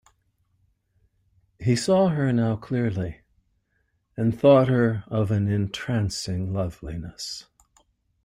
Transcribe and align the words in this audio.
He 1.59 1.75
saw 1.75 2.07
her 2.09 2.33
now 2.33 2.55
clearly, 2.55 3.21
and 4.17 4.35
thought 4.35 4.67
her 4.67 5.03
of 5.09 5.29
an 5.29 5.47
entrancing 5.47 6.51
loveliness. 6.53 7.45